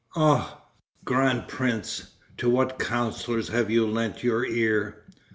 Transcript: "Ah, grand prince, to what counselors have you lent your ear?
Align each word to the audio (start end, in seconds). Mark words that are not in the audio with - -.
"Ah, 0.15 0.63
grand 1.05 1.47
prince, 1.47 2.15
to 2.35 2.49
what 2.49 2.79
counselors 2.79 3.49
have 3.49 3.69
you 3.69 3.85
lent 3.85 4.23
your 4.23 4.43
ear? 4.43 5.05